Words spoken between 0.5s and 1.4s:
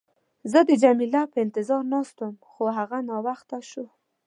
زه د جميله په